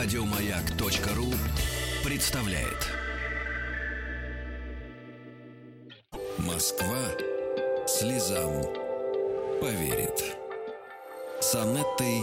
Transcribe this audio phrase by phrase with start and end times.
[0.00, 1.34] Радиомаяк.ру
[2.08, 2.86] представляет.
[6.38, 6.96] Москва
[7.84, 8.62] слезам
[9.60, 10.36] поверит.
[11.40, 12.22] С Анеттой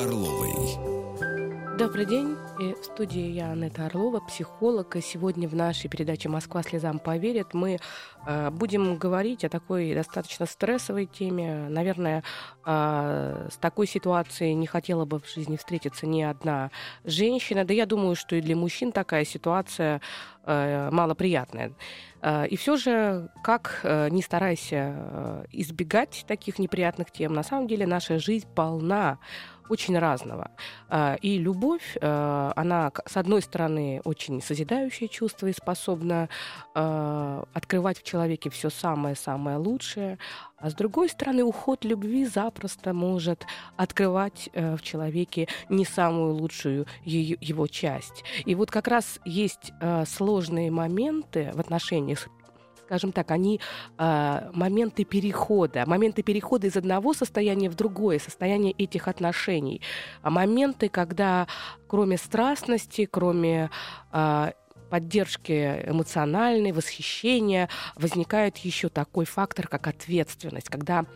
[0.00, 1.78] Орловой.
[1.78, 2.36] Добрый день.
[2.60, 4.94] И в студии я, Анетта Орлова, психолог.
[4.94, 7.78] И сегодня в нашей передаче «Москва слезам поверит» мы
[8.26, 11.68] э, будем говорить о такой достаточно стрессовой теме.
[11.70, 12.22] Наверное,
[12.66, 16.70] э, с такой ситуацией не хотела бы в жизни встретиться ни одна
[17.02, 17.64] женщина.
[17.64, 20.02] Да я думаю, что и для мужчин такая ситуация
[20.44, 21.72] э, малоприятная.
[22.22, 27.66] Э, и все же, как э, не старайся э, избегать таких неприятных тем, на самом
[27.66, 29.18] деле наша жизнь полна
[29.68, 30.50] очень разного.
[31.22, 31.96] И любовь,
[32.56, 36.28] она, с одной стороны, очень созидающее чувство и способна
[36.74, 40.18] а, открывать в человеке все самое-самое лучшее,
[40.56, 43.46] а с другой стороны, уход любви запросто может
[43.76, 48.24] открывать э, в человеке не самую лучшую его часть.
[48.44, 49.72] И вот как раз есть
[50.06, 52.28] сложные моменты в отношениях
[52.90, 53.60] скажем так, они
[53.98, 59.80] э, моменты перехода, моменты перехода из одного состояния в другое, состояние этих отношений,
[60.22, 61.46] а моменты, когда
[61.86, 63.70] кроме страстности, кроме
[64.12, 64.50] э,
[64.90, 71.06] поддержки эмоциональной, восхищения, возникает еще такой фактор, как ответственность, когда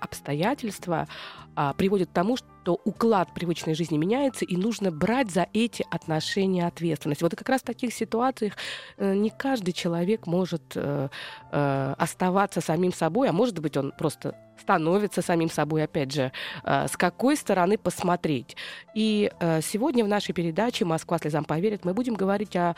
[0.00, 1.08] обстоятельства
[1.56, 6.66] а, приводят к тому, что уклад привычной жизни меняется, и нужно брать за эти отношения
[6.66, 7.22] ответственность.
[7.22, 8.54] Вот как раз в таких ситуациях
[8.96, 11.08] э, не каждый человек может э,
[11.52, 16.32] э, оставаться самим собой, а может быть он просто становится самим собой, опять же,
[16.64, 18.56] э, с какой стороны посмотреть.
[18.94, 22.74] И э, сегодня в нашей передаче «Москва слезам поверит» мы будем говорить о,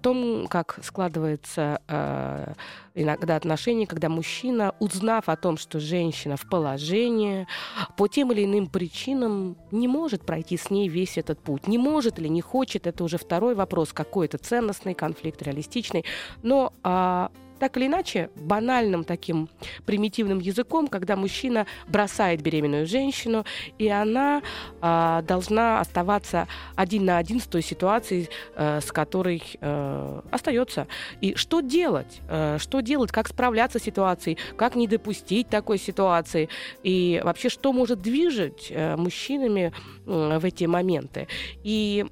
[0.00, 2.52] том, как складывается э,
[2.94, 7.46] иногда отношения, когда мужчина, узнав о том, что женщина в положении,
[7.96, 11.66] по тем или иным причинам не может пройти с ней весь этот путь.
[11.66, 16.04] Не может или не хочет, это уже второй вопрос, какой это ценностный конфликт, реалистичный.
[16.42, 19.48] Но а, так или иначе, банальным таким
[19.86, 23.44] примитивным языком, когда мужчина бросает беременную женщину,
[23.78, 24.42] и она
[24.80, 30.86] э, должна оставаться один на один с той ситуацией, э, с которой э, остается.
[31.20, 32.20] И что делать?
[32.28, 33.12] Э, что делать?
[33.12, 34.38] Как справляться с ситуацией?
[34.56, 36.48] Как не допустить такой ситуации?
[36.82, 39.72] И вообще, что может движить э, мужчинами
[40.06, 41.28] э, в эти моменты?
[41.62, 42.06] И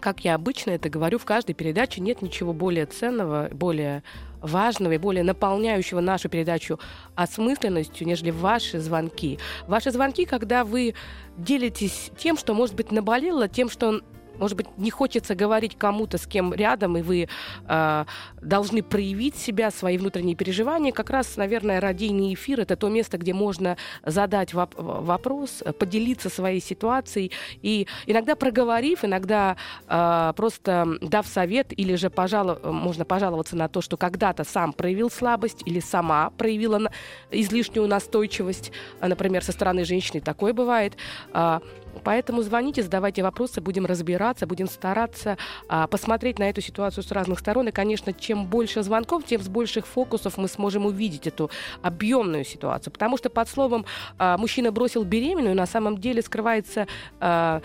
[0.00, 4.02] как я обычно это говорю в каждой передаче, нет ничего более ценного, более
[4.40, 6.78] важного и более наполняющего нашу передачу
[7.14, 9.38] осмысленностью, нежели ваши звонки.
[9.66, 10.94] Ваши звонки, когда вы
[11.36, 14.00] делитесь тем, что, может быть, наболело, тем, что
[14.38, 17.28] может быть, не хочется говорить кому-то, с кем рядом, и вы
[17.66, 18.04] э,
[18.40, 20.92] должны проявить себя, свои внутренние переживания.
[20.92, 26.60] Как раз, наверное, радийный эфир— это то место, где можно задать воп- вопрос, поделиться своей
[26.60, 27.32] ситуацией,
[27.62, 29.56] и иногда проговорив, иногда
[29.88, 35.10] э, просто дав совет, или же пожалу- можно пожаловаться на то, что когда-то сам проявил
[35.10, 36.90] слабость или сама проявила
[37.30, 40.96] излишнюю настойчивость, например, со стороны женщины, такое бывает.
[41.32, 41.60] Э,
[42.02, 45.36] Поэтому звоните, задавайте вопросы, будем разбираться, будем стараться
[45.68, 47.68] а, посмотреть на эту ситуацию с разных сторон.
[47.68, 51.50] И, конечно, чем больше звонков, тем с больших фокусов мы сможем увидеть эту
[51.82, 52.92] объемную ситуацию.
[52.92, 53.84] Потому что под словом
[54.18, 56.86] а, «мужчина бросил беременную» на самом деле скрывается
[57.20, 57.60] а,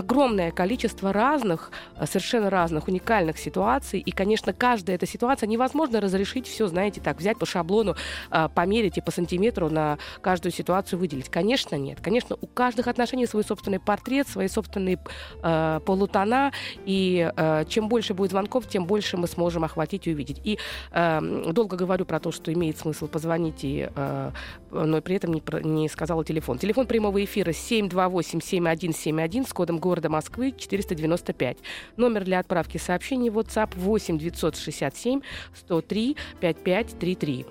[0.00, 4.00] огромное количество разных, э, совершенно разных, уникальных ситуаций.
[4.00, 7.94] И, конечно, каждая эта ситуация невозможно разрешить все, знаете, так, взять по шаблону,
[8.30, 11.28] э, померить и по сантиметру на каждую ситуацию выделить.
[11.28, 11.98] Конечно, нет.
[12.00, 14.98] Конечно, у каждых отношений свой собственный портрет, свои собственные
[15.42, 16.52] э, полутона.
[16.86, 20.40] И э, чем больше будет звонков, тем больше мы сможем охватить и увидеть.
[20.44, 20.58] И
[20.92, 21.20] э,
[21.52, 24.30] долго говорю про то, что имеет смысл позвонить, и, э,
[24.70, 26.58] но при этом не, не сказала телефон.
[26.58, 31.58] Телефон прямого эфира 728-7171 с кодом города Москвы 495.
[31.96, 35.20] Номер для отправки сообщений WhatsApp 8 967
[35.54, 37.46] 103 5533.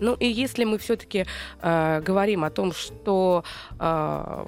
[0.00, 1.26] Ну и если мы все-таки
[1.60, 3.44] э, говорим о том, что
[3.78, 4.44] э,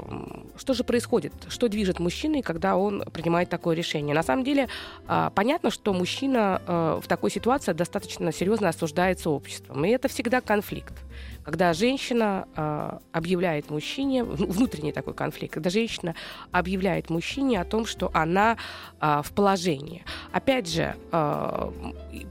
[0.56, 4.14] что же происходит, что движет мужчиной, когда он принимает такое решение.
[4.14, 4.68] На самом деле
[5.06, 10.40] э, понятно, что мужчина э, в такой ситуации достаточно серьезно осуждается обществом, и это всегда
[10.40, 10.94] конфликт
[11.44, 16.14] когда женщина э, объявляет мужчине, внутренний такой конфликт, когда женщина
[16.50, 18.56] объявляет мужчине о том, что она
[19.00, 20.04] э, в положении.
[20.32, 21.72] Опять же, э,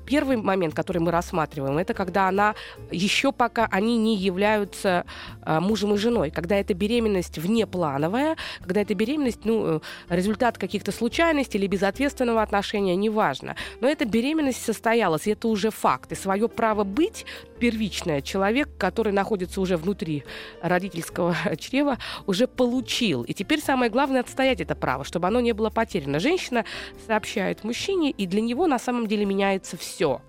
[0.05, 2.55] первый момент, который мы рассматриваем, это когда она
[2.91, 5.05] еще пока они не являются
[5.45, 11.57] э, мужем и женой, когда эта беременность внеплановая, когда эта беременность, ну, результат каких-то случайностей
[11.57, 13.55] или безответственного отношения, неважно.
[13.81, 16.11] Но эта беременность состоялась, и это уже факт.
[16.11, 17.25] И свое право быть
[17.59, 20.23] первичное человек, который который находится уже внутри
[20.61, 23.23] родительского чрева, уже получил.
[23.23, 26.19] И теперь самое главное отстоять это право, чтобы оно не было потеряно.
[26.19, 26.65] Женщина
[27.07, 30.21] сообщает мужчине, и для него на самом деле меняется все.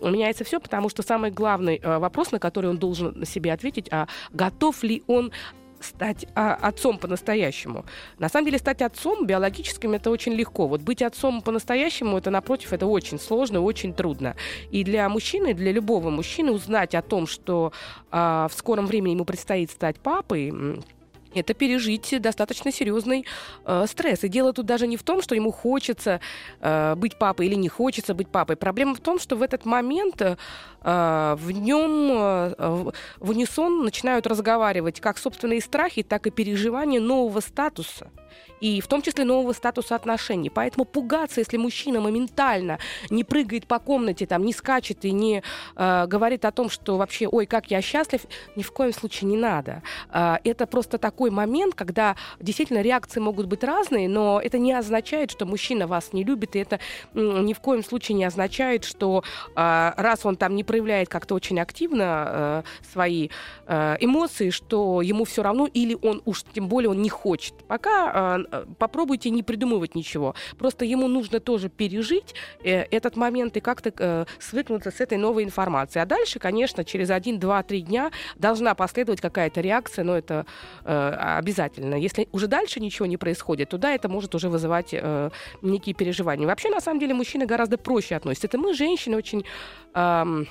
[0.00, 4.08] Меняется все, потому что самый главный э, вопрос, на который он должен себе ответить, а
[4.32, 5.30] готов ли он
[5.84, 7.84] стать а, отцом по-настоящему.
[8.18, 10.66] На самом деле стать отцом биологическим это очень легко.
[10.66, 14.36] Вот быть отцом по-настоящему это напротив это очень сложно, очень трудно.
[14.70, 17.72] И для мужчины, для любого мужчины узнать о том, что
[18.10, 20.52] а, в скором времени ему предстоит стать папой,
[21.40, 23.26] это пережить достаточно серьезный
[23.64, 24.24] э, стресс.
[24.24, 26.20] И дело тут даже не в том, что ему хочется
[26.60, 28.56] э, быть папой или не хочется быть папой.
[28.56, 30.36] Проблема в том, что в этот момент э,
[30.82, 38.10] в нем э, в унисон начинают разговаривать как собственные страхи, так и переживания нового статуса
[38.60, 40.50] и в том числе нового статуса отношений.
[40.50, 42.78] Поэтому пугаться, если мужчина моментально
[43.10, 45.42] не прыгает по комнате, там, не скачет и не
[45.76, 48.22] э, говорит о том, что вообще, ой, как я счастлив,
[48.56, 49.82] ни в коем случае не надо.
[50.10, 55.30] Э, это просто такой момент, когда действительно реакции могут быть разные, но это не означает,
[55.30, 56.80] что мужчина вас не любит, и это
[57.14, 59.22] ни в коем случае не означает, что
[59.56, 62.62] э, раз он там не проявляет как-то очень активно э,
[62.92, 63.28] свои
[63.66, 67.54] э, эмоции, что ему все равно, или он уж тем более он не хочет.
[67.66, 70.34] Пока э, попробуйте не придумывать ничего.
[70.58, 76.02] Просто ему нужно тоже пережить этот момент и как-то свыкнуться с этой новой информацией.
[76.02, 80.46] А дальше, конечно, через один, два, три дня должна последовать какая-то реакция, но это
[81.14, 81.94] обязательно.
[81.94, 85.30] Если уже дальше ничего не происходит, то да, это может уже вызывать э,
[85.62, 86.46] некие переживания.
[86.46, 88.46] Вообще, на самом деле, мужчины гораздо проще относятся.
[88.46, 89.44] Это мы, женщины, очень...
[89.94, 90.44] Э,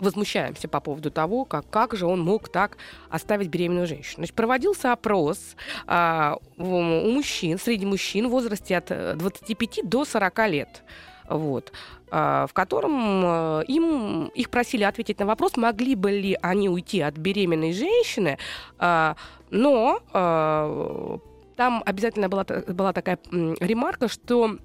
[0.00, 2.78] возмущаемся по поводу того, как, как же он мог так
[3.08, 4.16] оставить беременную женщину.
[4.18, 10.48] Значит, проводился опрос а, у мужчин, среди мужчин в возрасте от 25 э, до 40
[10.48, 10.82] лет.
[11.30, 11.72] Вот.
[12.10, 17.00] А, в котором э, им, их просили ответить на вопрос, могли бы ли они уйти
[17.00, 18.36] от беременной женщины,
[18.78, 19.14] а,
[19.50, 21.18] но а,
[21.56, 24.56] там обязательно была, была такая ремарка, что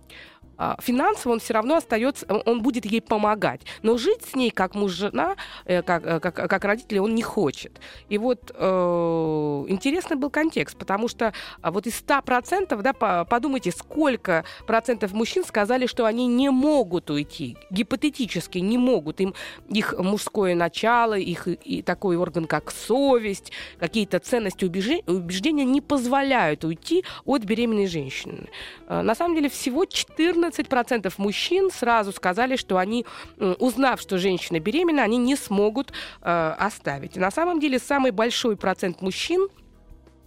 [0.81, 3.61] финансово он все равно остается, он будет ей помогать.
[3.81, 5.35] Но жить с ней как муж-жена,
[5.65, 7.79] э, как, э, как, как родители, он не хочет.
[8.09, 12.93] И вот э, интересный был контекст, потому что а, вот из 100%, да,
[13.25, 19.21] подумайте, сколько процентов мужчин сказали, что они не могут уйти, гипотетически не могут.
[19.21, 19.33] Им
[19.69, 27.03] их мужское начало, их и такой орган, как совесть, какие-то ценности, убеждения не позволяют уйти
[27.25, 28.49] от беременной женщины.
[28.87, 33.05] Э, на самом деле всего 14 14% мужчин сразу сказали, что они,
[33.37, 37.15] узнав, что женщина беременна, они не смогут э, оставить.
[37.15, 39.47] на самом деле самый большой процент мужчин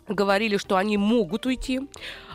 [0.08, 1.80] говорили, что они могут уйти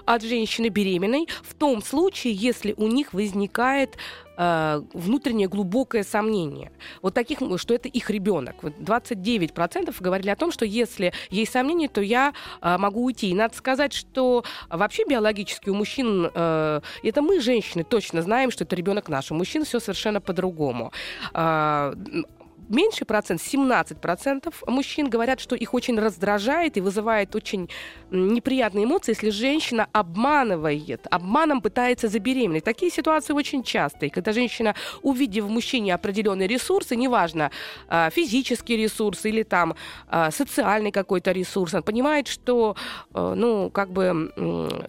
[0.06, 3.98] от женщины беременной в том случае, если у них возникает
[4.38, 6.72] э, внутреннее глубокое сомнение.
[7.02, 8.64] Вот таких, что это их ребенок.
[8.64, 13.30] Вот 29% говорили о том, что если есть сомнения, то я э, могу уйти.
[13.30, 18.64] И надо сказать, что вообще биологически у мужчин, э, это мы, женщины, точно знаем, что
[18.64, 19.32] это ребенок наш.
[19.32, 20.92] У мужчин все совершенно по-другому.
[21.34, 21.94] Э,
[22.74, 27.70] меньший процент, 17% мужчин говорят, что их очень раздражает и вызывает очень
[28.12, 32.64] неприятные эмоции, если женщина обманывает, обманом пытается забеременеть.
[32.64, 37.52] Такие ситуации очень частые, когда женщина, увидев в мужчине определенные ресурсы, неважно,
[37.88, 39.76] а, физический ресурс или там
[40.08, 42.76] а, социальный какой-то ресурс, она понимает, что,
[43.14, 44.32] а, ну, как бы,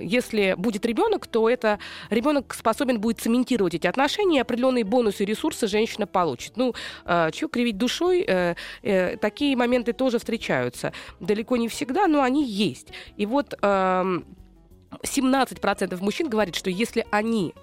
[0.01, 1.79] если будет ребенок, то это
[2.11, 6.57] ребенок способен будет цементировать эти отношения, и определенные бонусы и ресурсы женщина получит.
[6.57, 6.75] Ну,
[7.05, 10.93] чего кривить душой, э, э, такие моменты тоже встречаются.
[11.21, 12.89] Далеко не всегда, но они есть.
[13.17, 13.55] И вот...
[13.63, 14.23] Э,
[15.03, 17.55] 17% мужчин говорит, что если они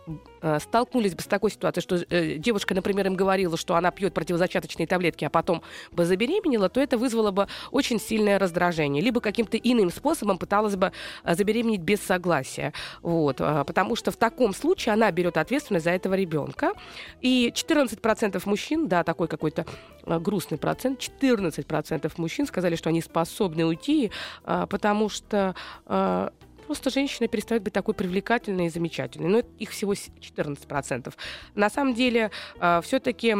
[0.41, 4.13] э, столкнулись бы с такой ситуацией, что э, девушка, например, им говорила, что она пьет
[4.13, 5.61] противозачаточные таблетки, а потом
[5.91, 9.01] бы забеременела, то это вызвало бы очень сильное раздражение.
[9.01, 10.91] Либо каким-то иным способом пыталась бы
[11.23, 12.73] э, забеременеть без согласия.
[13.01, 16.73] Вот, э, потому что в таком случае она берет ответственность за этого ребенка.
[17.21, 19.65] И 14% мужчин, да, такой какой-то
[20.05, 24.11] грустный процент, 14% мужчин сказали, что они способны уйти,
[24.43, 25.55] потому что
[26.71, 29.27] просто женщина перестает быть такой привлекательной и замечательной.
[29.29, 31.13] Но их всего 14%.
[31.55, 33.35] На самом деле, э, все-таки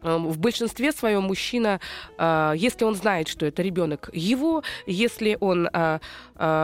[0.00, 1.80] в большинстве своем мужчина,
[2.18, 5.98] э, если он знает, что это ребенок его, если он э,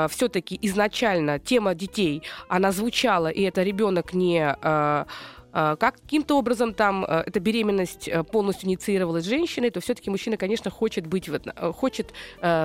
[0.09, 4.55] все-таки изначально тема детей, она звучала, и это ребенок не
[5.55, 11.07] каким-то образом там э, эта беременность э, полностью инициировалась женщиной, то все-таки мужчина, конечно, хочет
[11.07, 11.31] быть,
[11.75, 12.13] хочет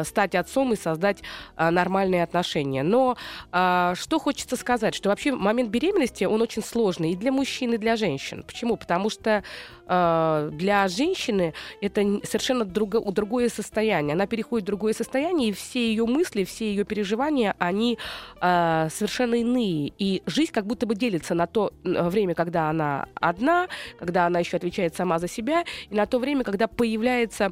[0.03, 1.21] стать отцом и создать
[1.55, 2.83] нормальные отношения.
[2.83, 3.15] Но
[3.51, 7.95] что хочется сказать, что вообще момент беременности он очень сложный и для мужчин, и для
[7.95, 8.43] женщин.
[8.43, 8.75] Почему?
[8.75, 9.43] Потому что
[9.89, 14.13] для женщины это совершенно друго, другое состояние.
[14.13, 17.97] Она переходит в другое состояние, и все ее мысли, все ее переживания, они
[18.39, 19.91] э, совершенно иные.
[19.97, 23.67] И жизнь как будто бы делится на то время, когда она одна,
[23.97, 27.51] когда она еще отвечает сама за себя, и на то время, когда появляется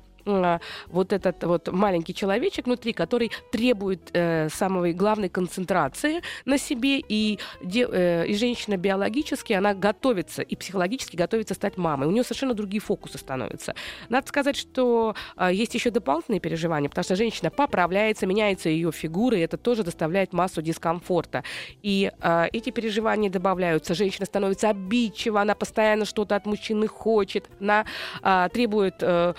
[0.88, 7.39] вот этот вот маленький человечек внутри, который требует э, самой главной концентрации на себе, и,
[7.63, 12.07] де, э, и женщина биологически, она готовится и психологически готовится стать мамой.
[12.07, 13.74] У нее совершенно другие фокусы становятся.
[14.10, 19.38] Надо сказать, что э, есть еще дополнительные переживания, потому что женщина поправляется, меняется ее фигура,
[19.38, 21.43] и это тоже доставляет массу дискомфорта.
[21.81, 23.93] И э, эти переживания добавляются.
[23.93, 27.86] Женщина становится обидчива, она постоянно что-то от мужчины хочет, она
[28.24, 29.34] э, требует э,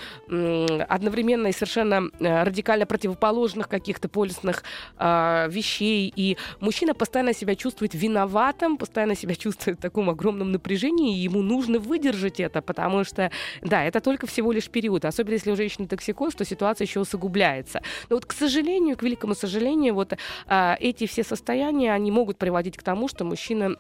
[0.82, 4.62] одновременно и совершенно э, радикально противоположных каких-то полюсных
[4.98, 6.12] э, вещей.
[6.14, 11.42] И мужчина постоянно себя чувствует виноватым, постоянно себя чувствует в таком огромном напряжении, и ему
[11.42, 13.30] нужно выдержать это, потому что,
[13.62, 15.04] да, это только всего лишь период.
[15.04, 17.82] Особенно если у женщины токсикоз, то ситуация еще усугубляется.
[18.08, 22.76] Но вот, к сожалению, к великому сожалению, вот э, эти все состояния, они могут приводить
[22.76, 23.76] к тому, что мужчина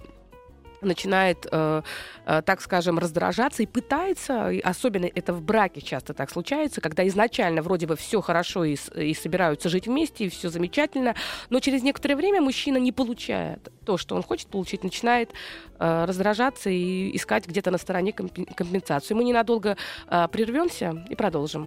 [0.80, 1.82] начинает, э,
[2.26, 7.62] э, так скажем, раздражаться и пытается, особенно это в браке часто так случается, когда изначально
[7.62, 11.14] вроде бы все хорошо и, и собираются жить вместе, и все замечательно,
[11.50, 15.32] но через некоторое время мужчина не получает то, что он хочет получить, начинает
[15.78, 19.16] э, раздражаться и искать где-то на стороне компенсацию.
[19.16, 21.66] Мы ненадолго прервемся и продолжим.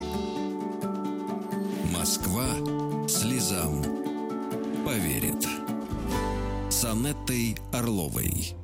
[1.91, 2.45] Москва
[3.07, 3.83] слезам
[4.85, 5.50] поверит.
[6.81, 8.55] С Анеттой Орловой.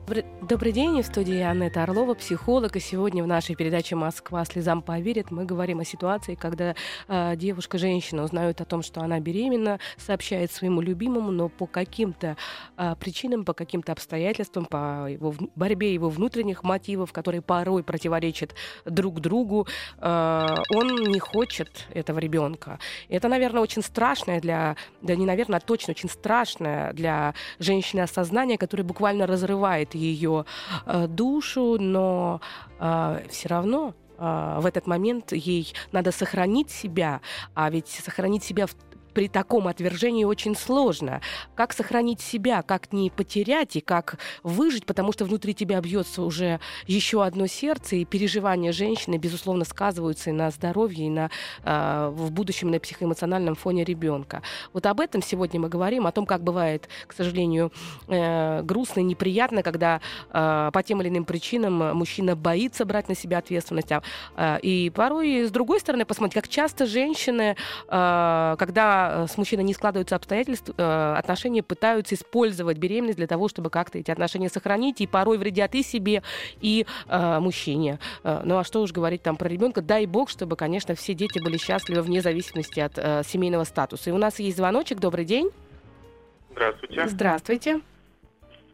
[0.41, 2.77] Добрый день, в студии Анетта Орлова, психолог.
[2.77, 6.75] И сегодня в нашей передаче «Москва слезам поверит» мы говорим о ситуации, когда
[7.09, 12.37] э, девушка, женщина узнает о том, что она беременна, сообщает своему любимому, но по каким-то
[12.77, 18.55] э, причинам, по каким-то обстоятельствам, по его борьбе его внутренних мотивов, которые порой противоречат
[18.85, 22.79] друг другу, э, он не хочет этого ребенка.
[23.09, 28.57] Это, наверное, очень страшное для, да не наверное, а точно очень страшное для женщины осознание,
[28.57, 30.45] которое буквально разрывает ее
[30.85, 32.41] э, душу, но
[32.79, 37.21] э, все равно э, в этот момент ей надо сохранить себя,
[37.53, 38.75] а ведь сохранить себя в
[39.17, 41.21] при таком отвержении очень сложно.
[41.55, 46.59] Как сохранить себя, как не потерять и как выжить, потому что внутри тебя бьется уже
[46.85, 51.31] еще одно сердце, и переживания женщины, безусловно, сказываются и на здоровье, и на,
[51.63, 54.43] э, в будущем на психоэмоциональном фоне ребенка.
[54.71, 57.71] Вот об этом сегодня мы говорим, о том, как бывает, к сожалению,
[58.07, 59.99] э, грустно и неприятно, когда
[60.31, 63.89] э, по тем или иным причинам мужчина боится брать на себя ответственность.
[64.35, 67.55] Э, и порой, с другой стороны, посмотреть, как часто женщины,
[67.87, 73.47] э, когда Э, с мужчиной не складываются обстоятельства, э, отношения пытаются использовать беременность для того,
[73.47, 76.23] чтобы как-то эти отношения сохранить, и порой вредят и себе,
[76.61, 77.99] и э, мужчине.
[78.23, 81.57] Ну а что уж говорить там про ребенка, дай бог, чтобы, конечно, все дети были
[81.57, 84.09] счастливы вне зависимости от э, семейного статуса.
[84.09, 85.49] И у нас есть звоночек, добрый день.
[86.51, 87.07] Здравствуйте.
[87.07, 87.81] Здравствуйте.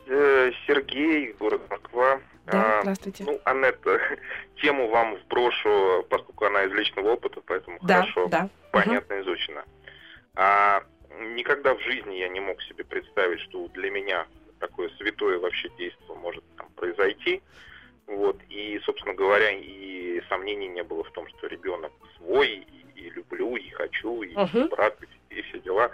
[0.05, 2.19] Сергей, город Москва.
[2.45, 3.23] Да, здравствуйте.
[3.23, 3.79] А, ну, Аннет,
[4.61, 8.49] тему вам вброшу, поскольку она из личного опыта, поэтому да, хорошо, да.
[8.71, 9.23] понятно, угу.
[9.23, 9.63] изучено.
[10.35, 10.83] А
[11.35, 14.25] никогда в жизни я не мог себе представить, что для меня
[14.59, 17.41] такое святое вообще действие может там произойти.
[18.07, 23.09] Вот, и, собственно говоря, и сомнений не было в том, что ребенок свой, и, и
[23.11, 24.69] люблю, и хочу, и uh-huh.
[24.69, 24.97] брат,
[25.29, 25.91] и, и все дела.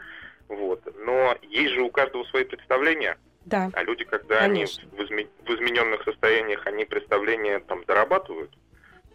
[0.48, 0.82] Вот.
[0.98, 3.18] Но есть же у каждого свои представления.
[3.46, 3.70] Да.
[3.74, 4.84] А люди, когда Конечно.
[4.92, 8.52] они в, изме- в измененных состояниях, они представления там дорабатывают,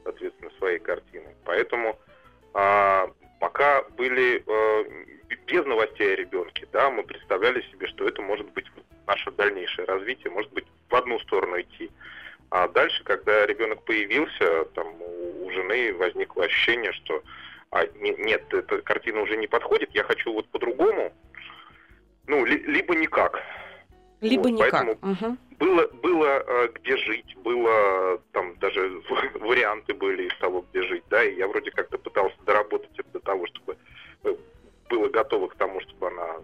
[0.02, 1.34] соответственно, своей картины.
[1.44, 1.98] Поэтому
[2.52, 3.10] а,
[3.44, 4.84] пока были э,
[5.46, 8.64] без новостей о ребенке, да, мы представляли себе, что это может быть
[9.06, 11.90] наше дальнейшее развитие, может быть в одну сторону идти.
[12.48, 17.22] А дальше, когда ребенок появился, там у, жены возникло ощущение, что
[17.70, 21.12] а, не, нет, эта картина уже не подходит, я хочу вот по-другому,
[22.26, 23.42] ну, ли, либо никак.
[24.24, 24.70] Либо вот, никак.
[24.72, 25.36] Поэтому угу.
[25.58, 29.02] было, было э, где жить, было там даже
[29.34, 33.20] варианты были из того, где жить, да, и я вроде как-то пытался доработать это до
[33.20, 33.76] того, чтобы
[34.24, 34.34] э,
[34.88, 36.36] было готово к тому, чтобы она,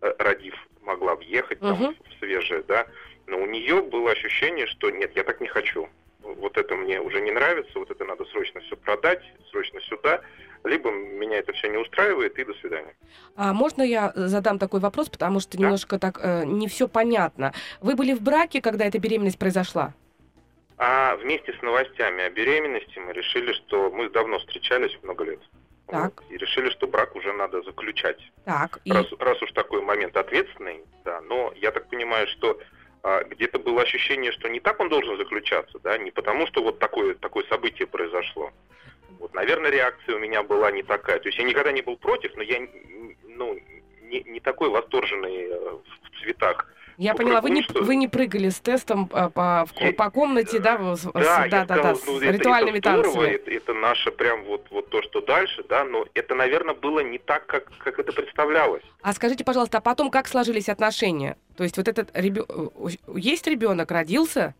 [0.00, 1.94] э, родив, могла въехать там, угу.
[2.08, 2.86] в свежее, да,
[3.26, 5.88] но у нее было ощущение, что нет, я так не хочу.
[6.22, 10.20] Вот это мне уже не нравится, вот это надо срочно все продать, срочно сюда,
[10.64, 12.94] либо меня это все не устраивает, и до свидания.
[13.36, 15.64] А можно я задам такой вопрос, потому что да?
[15.64, 17.52] немножко так э, не все понятно.
[17.80, 19.92] Вы были в браке, когда эта беременность произошла?
[20.78, 25.40] А вместе с новостями о беременности мы решили, что мы давно встречались много лет.
[25.86, 26.22] Так.
[26.22, 28.18] Вот, и решили, что брак уже надо заключать.
[28.44, 28.92] Так, и...
[28.92, 32.58] Раз, раз уж такой момент ответственный, да, но я так понимаю, что
[33.02, 37.14] где-то было ощущение, что не так он должен заключаться, да, не потому, что вот такое,
[37.14, 38.52] такое событие произошло.
[39.18, 41.18] Вот, наверное, реакция у меня была не такая.
[41.18, 42.60] То есть я никогда не был против, но я
[43.24, 43.58] ну,
[44.02, 46.66] не, не такой восторженный э, в цветах
[46.98, 51.02] я поняла, вы не, вы не прыгали с тестом по, по, по комнате, да, с,
[51.12, 53.34] да, да, да, да, с ну, ритуальными это здорово, танцами.
[53.34, 57.18] Это, это наше прям вот, вот то, что дальше, да, но это, наверное, было не
[57.18, 58.82] так, как, как это представлялось.
[59.02, 61.36] А скажите, пожалуйста, а потом как сложились отношения?
[61.56, 62.72] То есть вот этот ребенок,
[63.14, 64.54] есть ребенок, родился?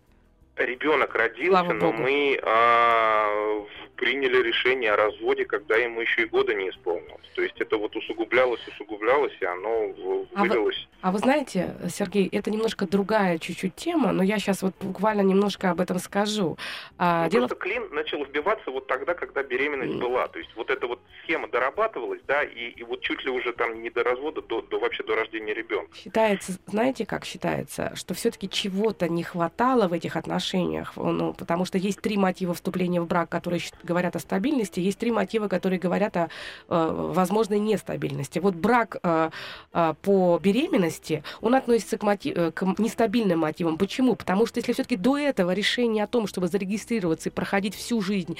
[0.56, 2.02] Ребенок родился, Слава но Богу.
[2.02, 3.64] мы а,
[4.02, 7.30] приняли решение о разводе, когда ему еще и года не исполнилось.
[7.36, 9.92] То есть это вот усугублялось, усугублялось, и оно
[10.34, 10.88] вылилось.
[11.02, 14.74] А вы, а вы знаете, Сергей, это немножко другая чуть-чуть тема, но я сейчас вот
[14.80, 16.58] буквально немножко об этом скажу.
[16.98, 17.46] А, ну, дело...
[17.46, 20.26] Просто клин начал вбиваться вот тогда, когда беременность была.
[20.26, 23.82] То есть вот эта вот схема дорабатывалась, да, и, и вот чуть ли уже там
[23.82, 25.94] не до развода, до, до вообще до рождения ребенка.
[25.94, 31.78] Считается, знаете, как считается, что все-таки чего-то не хватало в этих отношениях, ну, потому что
[31.78, 33.60] есть три мотива вступления в брак, которые
[33.92, 36.28] говорят о стабильности, есть три мотива, которые говорят о
[36.68, 38.38] э, возможной нестабильности.
[38.38, 39.30] Вот брак э,
[39.74, 43.76] э, по беременности, он относится к, мотив, к нестабильным мотивам.
[43.76, 44.16] Почему?
[44.16, 48.38] Потому что если все-таки до этого решение о том, чтобы зарегистрироваться и проходить всю жизнь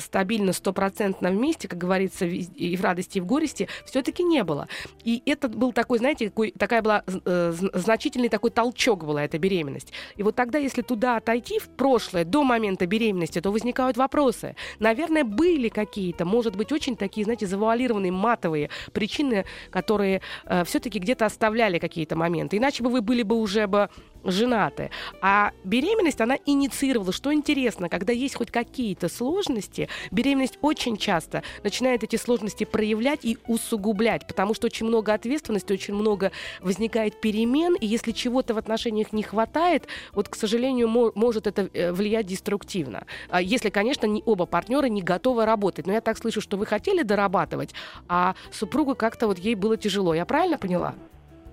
[0.00, 4.66] стабильно, стопроцентно вместе, как говорится, и в радости, и в горести, все-таки не было.
[5.04, 9.92] И это был такой, знаете, такой, такая была значительный такой толчок была эта беременность.
[10.16, 14.56] И вот тогда, если туда отойти в прошлое, до момента беременности, то возникают вопросы.
[14.88, 21.26] Наверное, были какие-то, может быть, очень такие, знаете, завуалированные матовые причины, которые э, все-таки где-то
[21.26, 22.56] оставляли какие-то моменты.
[22.56, 23.90] Иначе бы вы были бы уже бы
[24.30, 24.90] женаты.
[25.20, 27.12] А беременность, она инициировала.
[27.12, 33.38] Что интересно, когда есть хоть какие-то сложности, беременность очень часто начинает эти сложности проявлять и
[33.46, 39.12] усугублять, потому что очень много ответственности, очень много возникает перемен, и если чего-то в отношениях
[39.12, 43.06] не хватает, вот, к сожалению, мо- может это э, влиять деструктивно.
[43.28, 45.86] А если, конечно, не оба партнера не готовы работать.
[45.86, 47.74] Но я так слышу, что вы хотели дорабатывать,
[48.08, 50.14] а супругу как-то вот ей было тяжело.
[50.14, 50.94] Я правильно поняла?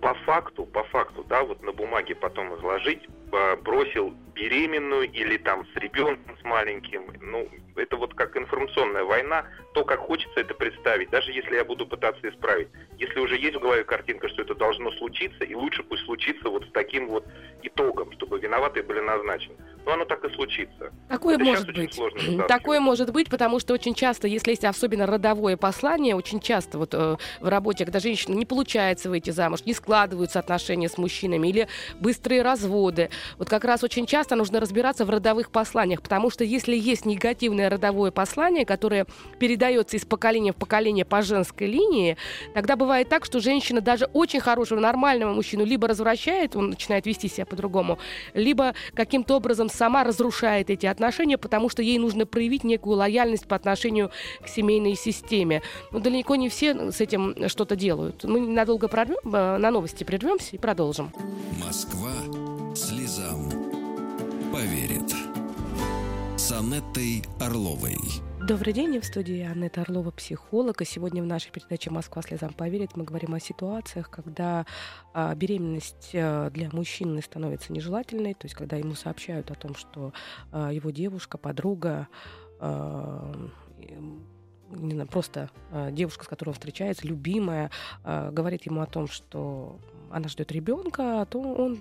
[0.05, 3.09] По факту, по факту, да, вот на бумаге потом изложить,
[3.63, 9.83] бросил беременную или там с ребенком с маленьким, ну, это вот как информационная война, то,
[9.83, 12.67] как хочется это представить, даже если я буду пытаться исправить.
[12.99, 16.65] Если уже есть в голове картинка, что это должно случиться, и лучше пусть случится вот
[16.65, 17.25] с таким вот
[17.63, 19.55] итогом, чтобы виноватые были назначены.
[19.85, 20.91] Но оно так и случится.
[21.07, 21.99] Такое это может быть.
[22.47, 26.93] Такое может быть, потому что очень часто, если есть особенно родовое послание, очень часто вот
[26.93, 31.67] э, в работе, когда женщина не получается выйти замуж, не складываются отношения с мужчинами или
[31.99, 36.75] быстрые разводы, вот как раз очень часто нужно разбираться в родовых посланиях, потому что если
[36.75, 39.05] есть негативное родовое послание, которое
[39.39, 42.17] передается из поколения в поколение по женской линии,
[42.55, 47.27] тогда бывает так, что женщина даже очень хорошего, нормального мужчину либо развращает, он начинает вести
[47.27, 47.99] себя по-другому,
[48.33, 53.55] либо каким-то образом сама разрушает эти отношения, потому что ей нужно проявить некую лояльность по
[53.55, 54.11] отношению
[54.41, 55.61] к семейной системе.
[55.91, 58.23] Но далеко не все с этим что-то делают.
[58.23, 61.11] Мы ненадолго прорвем, э, на новости прервемся и продолжим.
[61.63, 62.13] Москва
[62.75, 63.49] слезам
[64.51, 65.13] поверит.
[66.37, 67.97] С Анеттой Орловой.
[68.47, 70.79] Добрый день, в студии Анетта Орлова, психолог.
[70.79, 74.67] И сегодня в нашей передаче «Москва слезам поверит» мы говорим о ситуациях, когда
[75.15, 80.13] а, беременность а, для мужчины становится нежелательной, то есть когда ему сообщают о том, что
[80.51, 82.07] а, его девушка, подруга,
[82.59, 83.33] а,
[85.09, 85.49] просто
[85.91, 87.71] девушка, с которой он встречается, любимая,
[88.03, 89.79] говорит ему о том, что
[90.15, 91.77] она ждет ребенка, то он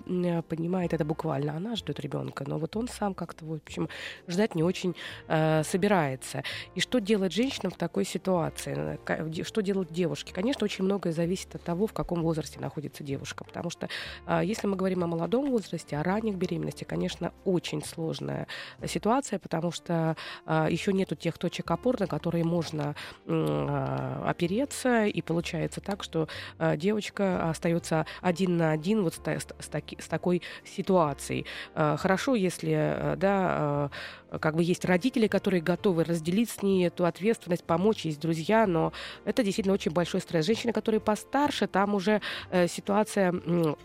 [0.49, 3.87] понимает это буквально, она ждет ребенка, но вот он сам как-то, в общем,
[4.27, 4.93] ждать не очень
[5.29, 6.43] э, собирается.
[6.75, 8.99] И что делать женщинам в такой ситуации?
[9.43, 10.33] Что делать девушки?
[10.33, 13.87] Конечно, очень многое зависит от того, в каком возрасте находится девушка, потому что
[14.27, 18.47] э, если мы говорим о молодом возрасте, о ранних беременности, конечно, очень сложная
[18.85, 22.95] ситуация, потому что э, еще нету тех точек опор, на которые можно
[23.25, 26.27] э, опереться, и получается так, что
[26.59, 31.45] э, девочка остается один на один вот с, с, таки, с такой ситуацией.
[31.75, 33.91] Э, хорошо, если э, да,
[34.31, 38.65] э, как бы есть родители, которые готовы разделить с ней эту ответственность, помочь, есть друзья,
[38.65, 38.93] но
[39.25, 40.45] это действительно очень большой стресс.
[40.45, 42.21] Женщины, которые постарше, там уже
[42.67, 43.31] ситуация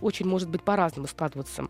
[0.00, 1.68] очень может быть по-разному складываться.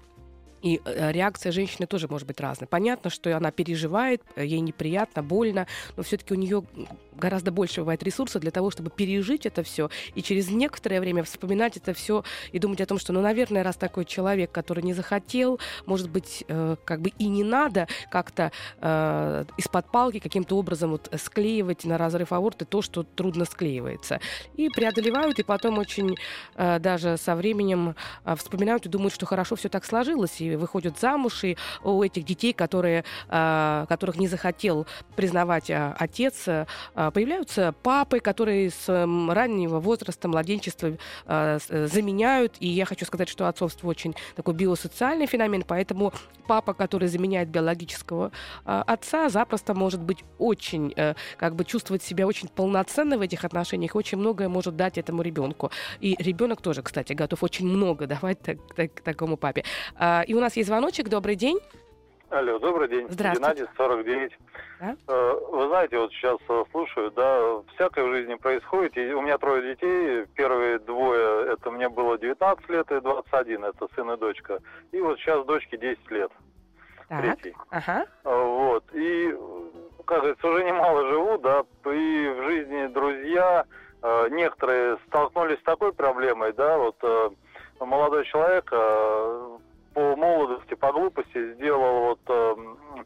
[0.62, 2.66] И э, реакция женщины тоже может быть разной.
[2.66, 6.64] Понятно, что она переживает, э, ей неприятно, больно, но все-таки у нее
[7.20, 11.76] гораздо больше бывает ресурсов для того, чтобы пережить это все и через некоторое время вспоминать
[11.76, 15.60] это все и думать о том, что, ну, наверное, раз такой человек, который не захотел,
[15.86, 21.12] может быть, э, как бы и не надо как-то э, из-под палки каким-то образом вот
[21.18, 24.20] склеивать на разрыв аорты то, что трудно склеивается.
[24.56, 26.16] И преодолевают, и потом очень
[26.56, 27.94] э, даже со временем
[28.24, 32.24] э, вспоминают и думают, что хорошо все так сложилось, и выходят замуж, и у этих
[32.24, 34.86] детей, которые, э, которых не захотел
[35.16, 42.56] признавать э, отец, э, появляются папы, которые с раннего возраста, младенчества заменяют.
[42.60, 46.12] И я хочу сказать, что отцовство очень такой биосоциальный феномен, поэтому
[46.46, 48.32] папа, который заменяет биологического
[48.64, 53.94] отца, запросто может быть очень, э, как бы чувствовать себя очень полноценно в этих отношениях,
[53.94, 55.70] очень многое может дать этому ребенку.
[56.00, 59.64] И ребенок тоже, кстати, готов очень много давать так, так, такому папе.
[60.26, 61.08] И у нас есть звоночек.
[61.08, 61.58] Добрый день.
[62.30, 63.06] Алло, добрый день.
[63.10, 63.54] Здравствуйте.
[63.56, 64.38] Геннадий, 49.
[64.80, 64.96] Да?
[65.08, 68.96] Э, Вы знаете, вот сейчас э, слушаю, да, всякое в жизни происходит.
[68.96, 70.24] И у меня трое детей.
[70.34, 74.60] Первые двое, это мне было 19 лет и 21, это сын и дочка.
[74.92, 76.30] И вот сейчас дочке 10 лет.
[77.08, 77.20] Так.
[77.20, 77.54] Третий.
[77.68, 78.06] Ага.
[78.24, 78.84] Э, Вот.
[78.94, 79.36] И,
[80.06, 83.64] как говорится, уже немало живу, да, и в жизни друзья,
[84.30, 86.96] некоторые столкнулись с такой проблемой, да, вот
[87.80, 88.72] молодой человек
[89.94, 92.54] по молодости, по глупости сделал вот э,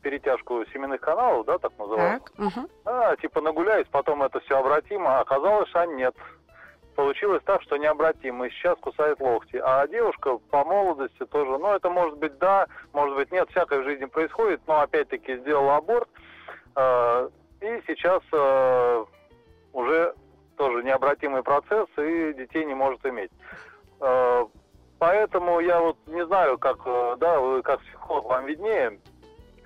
[0.02, 2.22] перетяжку семенных каналов, да, так называемых.
[2.22, 2.38] Так.
[2.38, 2.68] Мгм.
[2.84, 6.14] А, типа нагуляюсь, потом это все обратимо, а оказалось, что нет.
[6.94, 9.56] Получилось так, что необратимо, и сейчас кусает локти.
[9.56, 13.84] А девушка по молодости тоже, ну, это может быть да, может быть нет, всякое в
[13.84, 16.08] жизни происходит, но опять-таки сделала аборт,
[16.76, 17.28] э,
[17.60, 19.04] и сейчас э,
[19.72, 20.14] уже
[20.56, 23.32] тоже необратимый процесс, и детей не может иметь.
[24.00, 24.46] Э,
[24.98, 28.98] поэтому я вот не знаю, как, э, да, вы как психолог вам виднее,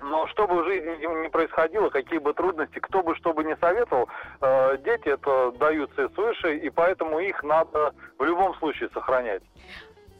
[0.01, 3.55] но что бы в жизни ни происходило, какие бы трудности, кто бы что бы ни
[3.55, 4.07] советовал,
[4.41, 9.43] э, дети это даются и свыше, и поэтому их надо в любом случае сохранять.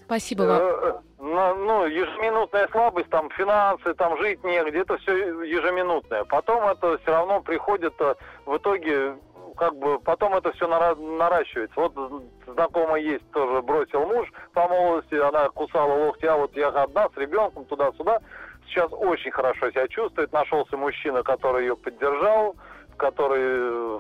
[0.05, 0.59] Спасибо вам.
[0.61, 6.23] Э, Ну, ну, ежеминутная слабость, там, финансы, там, жить негде, это все ежеминутное.
[6.23, 9.17] Потом это все равно приходит э, в итоге,
[9.59, 11.75] как бы, потом это все наращивается.
[11.75, 11.93] Вот
[12.47, 17.17] знакомая есть, тоже бросил муж по молодости, она кусала локти, а вот я одна с
[17.17, 18.19] ребенком туда-сюда.
[18.67, 20.31] Сейчас очень хорошо себя чувствует.
[20.31, 22.55] Нашелся мужчина, который ее поддержал,
[22.95, 23.99] который э,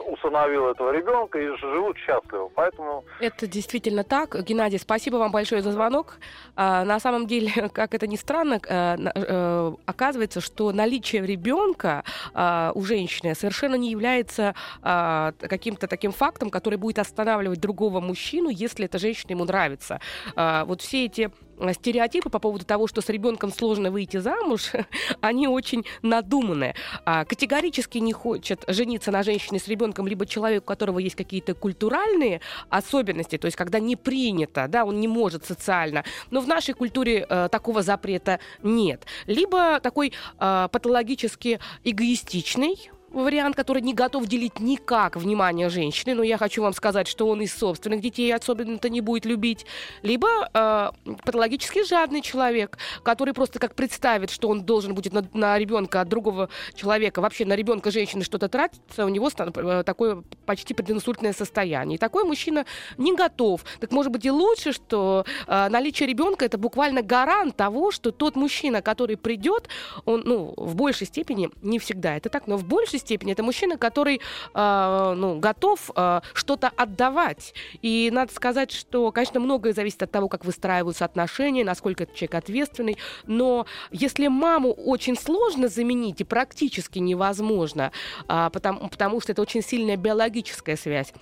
[0.00, 2.50] усыновил этого ребенка и живут счастливо.
[2.54, 4.42] Поэтому Это действительно так.
[4.44, 6.18] Геннадий, спасибо вам большое за звонок.
[6.56, 12.72] А, на самом деле, как это ни странно, на- э, оказывается, что наличие ребенка а,
[12.74, 18.84] у женщины совершенно не является а, каким-то таким фактом, который будет останавливать другого мужчину, если
[18.86, 20.00] эта женщина ему нравится.
[20.36, 21.30] А, вот все эти
[21.72, 24.72] стереотипы по поводу того, что с ребенком сложно выйти замуж,
[25.20, 26.74] они очень надуманные.
[27.04, 31.54] А, категорически не хочет жениться на женщине с ребенком либо человек, у которого есть какие-то
[31.54, 36.74] культуральные особенности, то есть когда не принято, да, он не может социально, но в нашей
[36.74, 39.06] культуре э, такого запрета нет.
[39.26, 46.38] Либо такой э, патологически эгоистичный вариант, который не готов делить никак внимание женщины, но я
[46.38, 49.66] хочу вам сказать, что он из собственных детей особенно-то не будет любить,
[50.02, 50.90] либо э,
[51.24, 56.08] патологически жадный человек, который просто как представит, что он должен будет на, на ребенка от
[56.08, 61.96] другого человека, вообще на ребенка женщины что-то тратиться, у него э, такое почти прединсультное состояние.
[61.96, 62.66] И такой мужчина
[62.96, 63.64] не готов.
[63.80, 68.36] Так может быть и лучше, что э, наличие ребенка это буквально гарант того, что тот
[68.36, 69.68] мужчина, который придет,
[70.04, 73.76] он, ну, в большей степени, не всегда это так, но в большей степени это мужчина,
[73.76, 74.20] который,
[74.54, 77.54] э, ну, готов э, что-то отдавать.
[77.82, 82.34] И надо сказать, что, конечно, многое зависит от того, как выстраиваются отношения, насколько этот человек
[82.34, 87.92] ответственный, но если маму очень сложно заменить и практически невозможно,
[88.26, 91.12] а, потому, потому что это очень сильная биологическая связь,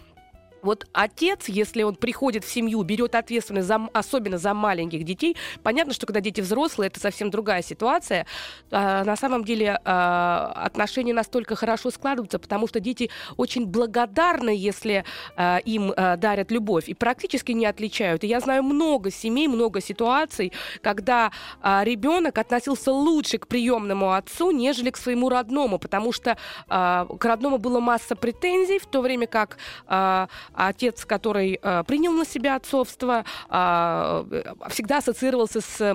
[0.63, 5.93] вот отец, если он приходит в семью, берет ответственность, за, особенно за маленьких детей, понятно,
[5.93, 8.27] что когда дети взрослые, это совсем другая ситуация.
[8.71, 15.05] А, на самом деле а, отношения настолько хорошо складываются, потому что дети очень благодарны, если
[15.37, 18.25] а, им а, дарят любовь, и практически не отличают.
[18.25, 24.51] И я знаю много семей, много ситуаций, когда а, ребенок относился лучше к приемному отцу,
[24.51, 26.37] нежели к своему родному, потому что
[26.69, 32.13] а, к родному было масса претензий, в то время как а, отец, который э, принял
[32.13, 35.95] на себя отцовство, а, э, всегда ассоциировался с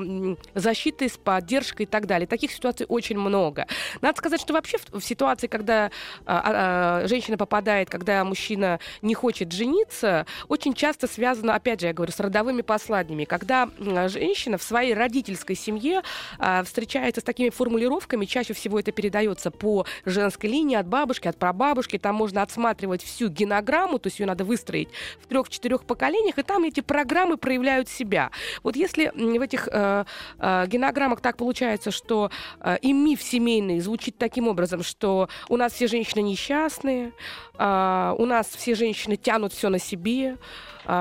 [0.55, 2.27] защитой, с поддержкой и так далее.
[2.27, 3.67] Таких ситуаций очень много.
[4.01, 5.91] Надо сказать, что вообще в, ситуации, когда
[6.25, 11.93] а, а, женщина попадает, когда мужчина не хочет жениться, очень часто связано, опять же, я
[11.93, 13.25] говорю, с родовыми посланиями.
[13.25, 13.69] Когда
[14.07, 16.01] женщина в своей родительской семье
[16.65, 21.97] встречается с такими формулировками, чаще всего это передается по женской линии от бабушки, от прабабушки,
[21.97, 24.89] там можно отсматривать всю генограмму, то есть ее надо выстроить
[25.21, 28.31] в трех-четырех поколениях, и там эти программы проявляют себя.
[28.63, 30.05] Вот если в этих э,
[30.39, 35.73] э, генограммах так получается, что э, и миф семейный звучит таким образом, что у нас
[35.73, 37.13] все женщины несчастные,
[37.57, 40.37] э, у нас все женщины тянут все на себе,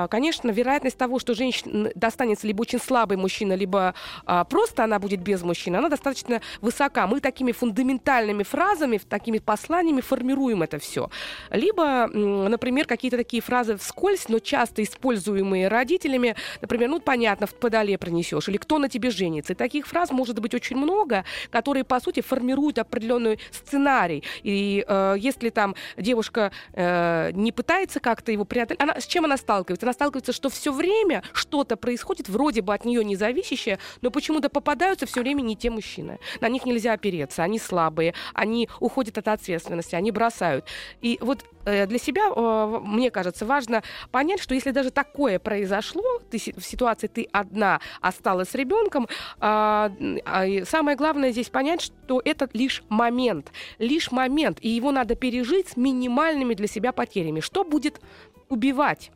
[0.09, 3.93] конечно, вероятность того, что женщине достанется либо очень слабый мужчина, либо
[4.25, 7.07] а, просто она будет без мужчины, она достаточно высока.
[7.07, 11.09] Мы такими фундаментальными фразами, такими посланиями формируем это все.
[11.49, 17.97] Либо, например, какие-то такие фразы вскользь, но часто используемые родителями, например, ну, понятно, в подоле
[17.97, 19.53] принесешь, или кто на тебе женится.
[19.53, 24.23] И таких фраз может быть очень много, которые, по сути, формируют определенный сценарий.
[24.43, 29.37] И э, если там девушка э, не пытается как-то его преодолеть, она, с чем она
[29.37, 29.70] сталкивается?
[29.75, 29.85] Сталкивается?
[29.85, 34.49] Она сталкивается, что все время что-то происходит, вроде бы от нее не зависящее, но почему-то
[34.49, 36.19] попадаются все время не те мужчины.
[36.41, 40.65] На них нельзя опереться, они слабые, они уходят от ответственности, они бросают.
[41.01, 46.19] И вот э, для себя, э, мне кажется, важно понять, что если даже такое произошло,
[46.29, 49.07] ты в ситуации ты одна осталась с ребенком,
[49.39, 49.91] а,
[50.25, 55.69] а, самое главное здесь понять, что это лишь момент, лишь момент, и его надо пережить
[55.69, 57.39] с минимальными для себя потерями.
[57.39, 58.01] Что будет
[58.49, 59.11] убивать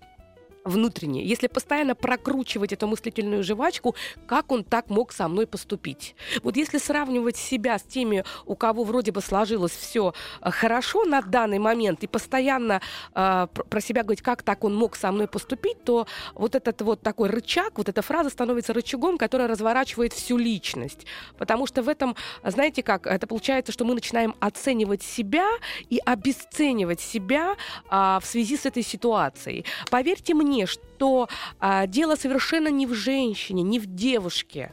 [0.65, 3.95] внутренне, если постоянно прокручивать эту мыслительную жвачку,
[4.27, 6.15] как он так мог со мной поступить.
[6.43, 11.21] Вот если сравнивать себя с теми, у кого вроде бы сложилось все э, хорошо на
[11.21, 12.81] данный момент, и постоянно
[13.13, 17.01] э, про себя говорить, как так он мог со мной поступить, то вот этот вот
[17.01, 21.05] такой рычаг, вот эта фраза становится рычагом, который разворачивает всю личность.
[21.37, 25.47] Потому что в этом, знаете как, это получается, что мы начинаем оценивать себя
[25.91, 27.55] и обесценивать себя
[27.91, 29.63] э, в связи с этой ситуацией.
[29.91, 31.27] Поверьте мне, мне, что
[31.59, 34.71] а, дело совершенно не в женщине, не в девушке.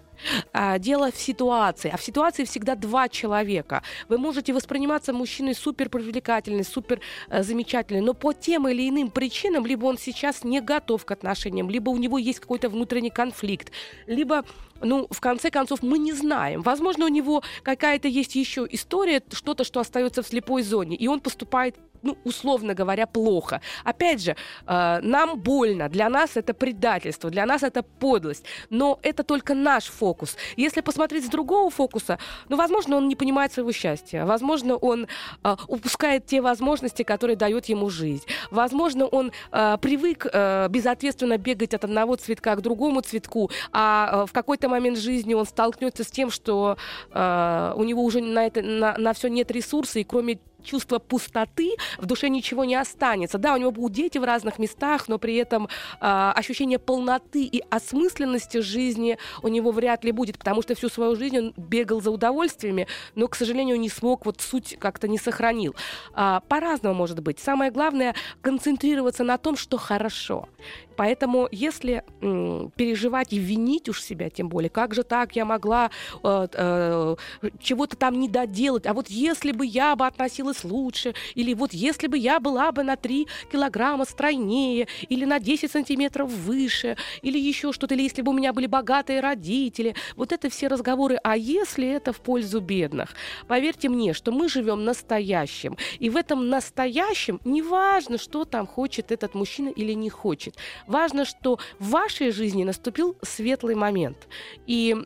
[0.53, 1.91] А, дело в ситуации.
[1.93, 3.83] А в ситуации всегда два человека.
[4.09, 9.65] Вы можете восприниматься мужчиной супер привлекательный, супер э, замечательный, но по тем или иным причинам,
[9.65, 13.73] либо он сейчас не готов к отношениям, либо у него есть какой-то внутренний конфликт,
[14.07, 14.45] либо
[14.83, 16.61] ну, в конце концов, мы не знаем.
[16.63, 21.21] Возможно, у него какая-то есть еще история, что-то, что остается в слепой зоне, и он
[21.21, 23.61] поступает ну, условно говоря, плохо.
[23.85, 24.37] Опять же,
[24.67, 29.85] э, нам больно, для нас это предательство, для нас это подлость, но это только наш
[29.85, 30.37] фокус.
[30.57, 35.07] Если посмотреть с другого фокуса, ну, возможно, он не понимает своего счастья, возможно, он
[35.45, 41.75] э, упускает те возможности, которые дает ему жизнь, возможно, он э, привык э, безответственно бегать
[41.75, 46.11] от одного цветка к другому цветку, а э, в какой-то момент жизни он столкнется с
[46.11, 46.77] тем, что
[47.13, 51.73] э, у него уже на это на, на все нет ресурса, и кроме чувство пустоты,
[51.99, 53.39] в душе ничего не останется.
[53.39, 55.69] Да, у него будут дети в разных местах, но при этом э,
[56.01, 61.39] ощущение полноты и осмысленности жизни у него вряд ли будет, потому что всю свою жизнь
[61.39, 65.75] он бегал за удовольствиями, но, к сожалению, не смог, вот суть как-то не сохранил.
[66.15, 67.39] А, по-разному может быть.
[67.39, 70.49] Самое главное концентрироваться на том, что хорошо.
[70.97, 75.91] Поэтому, если м, переживать и винить уж себя, тем более, как же так я могла
[76.23, 77.17] э, э,
[77.61, 82.07] чего-то там не доделать, а вот если бы я бы относилась лучше, или вот если
[82.07, 87.73] бы я была бы на 3 килограмма стройнее, или на 10 сантиметров выше, или еще
[87.73, 91.89] что-то, или если бы у меня были богатые родители, вот это все разговоры, а если
[91.89, 93.15] это в пользу бедных?
[93.49, 99.35] Поверьте мне, что мы живем настоящим, и в этом настоящем неважно, что там хочет этот
[99.35, 100.57] мужчина или не хочет.
[100.87, 104.29] Важно, что в вашей жизни наступил светлый момент.
[104.67, 104.97] И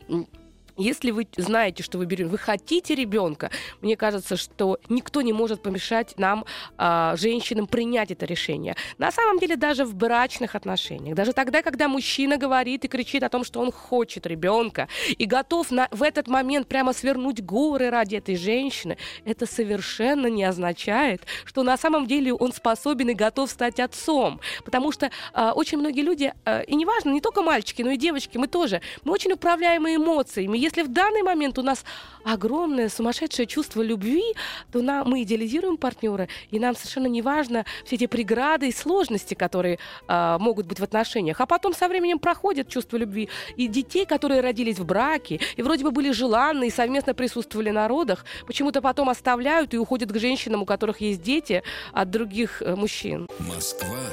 [0.77, 5.63] если вы знаете, что вы берете, вы хотите ребенка, мне кажется, что никто не может
[5.63, 6.45] помешать нам,
[6.79, 8.77] э, женщинам, принять это решение.
[8.99, 13.29] На самом деле, даже в брачных отношениях, даже тогда, когда мужчина говорит и кричит о
[13.29, 18.17] том, что он хочет ребенка и готов на, в этот момент прямо свернуть горы ради
[18.17, 23.81] этой женщины, это совершенно не означает, что на самом деле он способен и готов стать
[23.81, 24.41] отцом.
[24.65, 28.37] Потому что э, очень многие люди, э, и неважно, не только мальчики, но и девочки,
[28.37, 31.85] мы тоже, мы очень управляемы эмоциями если в данный момент у нас
[32.25, 34.35] огромное сумасшедшее чувство любви,
[34.73, 39.35] то нам, мы идеализируем партнера, и нам совершенно не важно все эти преграды и сложности,
[39.35, 41.41] которые э, могут быть в отношениях.
[41.41, 43.29] А потом со временем проходит чувство любви.
[43.57, 47.87] И детей, которые родились в браке, и вроде бы были желанны, и совместно присутствовали на
[47.87, 52.75] родах, почему-то потом оставляют и уходят к женщинам, у которых есть дети, от других э,
[52.75, 53.29] мужчин.
[53.39, 54.05] Москва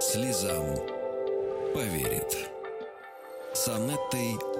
[0.00, 0.64] слезам
[1.72, 2.50] поверит.
[3.54, 4.57] С Анеттой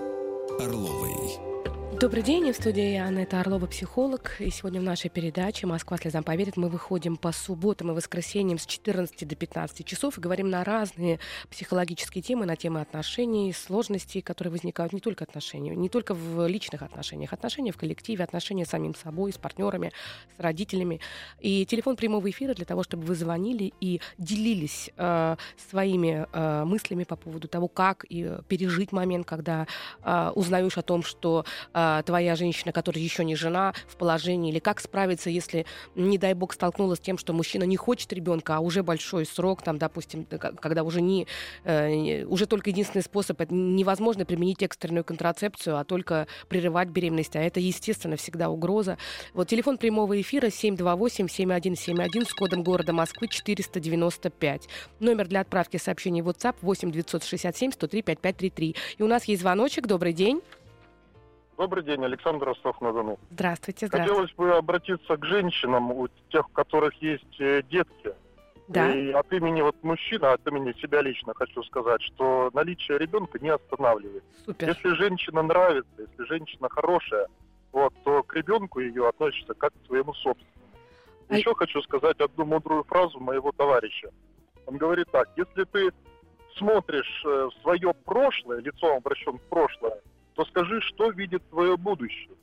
[0.58, 1.57] Орловой.
[1.94, 4.36] Добрый день, в студии Анетта Орлова, психолог.
[4.40, 8.66] И сегодня в нашей передаче «Москва слезам поверит» мы выходим по субботам и воскресеньям с
[8.66, 11.18] 14 до 15 часов и говорим на разные
[11.50, 16.82] психологические темы, на темы отношений, сложностей, которые возникают не только отношения, не только в личных
[16.82, 19.90] отношениях, отношения в коллективе, отношения с самим собой, с партнерами,
[20.36, 21.00] с родителями.
[21.40, 25.36] И телефон прямого эфира для того, чтобы вы звонили и делились э,
[25.70, 29.66] своими э, мыслями по поводу того, как и пережить момент, когда
[30.04, 31.44] э, узнаешь о том, что
[31.80, 35.64] а, твоя женщина, которая еще не жена, в положении, или как справиться, если,
[35.94, 39.62] не дай бог, столкнулась с тем, что мужчина не хочет ребенка, а уже большой срок,
[39.62, 41.28] там, допустим, когда уже не,
[41.62, 47.40] э, уже только единственный способ, это невозможно применить экстренную контрацепцию, а только прерывать беременность, а
[47.40, 48.98] это, естественно, всегда угроза.
[49.32, 54.68] Вот телефон прямого эфира 728-7171 с кодом города Москвы 495.
[54.98, 58.76] Номер для отправки сообщений в WhatsApp 8 967 103 5533.
[58.98, 59.86] И у нас есть звоночек.
[59.86, 60.42] Добрый день.
[61.58, 63.18] Добрый день, Александр Ростов-на-Дону.
[63.32, 64.08] Здравствуйте, здравствуйте.
[64.08, 68.14] Хотелось бы обратиться к женщинам, у тех, у которых есть э, детки.
[68.68, 68.94] Да.
[68.94, 73.48] И от имени вот мужчины, от имени себя лично хочу сказать, что наличие ребенка не
[73.48, 74.22] останавливает.
[74.46, 74.68] Супер.
[74.68, 77.26] Если женщина нравится, если женщина хорошая,
[77.72, 80.76] вот, то к ребенку ее относится как к своему собственному.
[81.28, 81.36] А...
[81.36, 84.10] Еще хочу сказать одну мудрую фразу моего товарища.
[84.66, 85.90] Он говорит так, если ты
[86.56, 89.98] смотришь э, в свое прошлое, лицом обращен в прошлое,
[90.38, 92.36] то скажи, что видит твое будущее.